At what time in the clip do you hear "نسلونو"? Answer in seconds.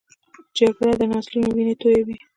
1.11-1.49